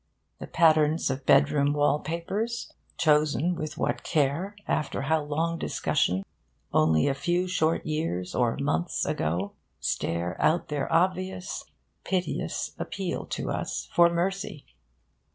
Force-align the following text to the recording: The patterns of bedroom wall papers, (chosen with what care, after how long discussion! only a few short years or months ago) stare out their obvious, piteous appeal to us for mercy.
The 0.39 0.47
patterns 0.47 1.11
of 1.11 1.27
bedroom 1.27 1.73
wall 1.73 1.99
papers, 1.99 2.73
(chosen 2.97 3.53
with 3.53 3.77
what 3.77 4.01
care, 4.01 4.55
after 4.67 5.03
how 5.03 5.21
long 5.23 5.59
discussion! 5.59 6.25
only 6.73 7.07
a 7.07 7.13
few 7.13 7.47
short 7.47 7.85
years 7.85 8.33
or 8.33 8.57
months 8.57 9.05
ago) 9.05 9.53
stare 9.79 10.41
out 10.41 10.69
their 10.69 10.91
obvious, 10.91 11.65
piteous 12.03 12.73
appeal 12.79 13.27
to 13.27 13.51
us 13.51 13.89
for 13.93 14.09
mercy. 14.11 14.65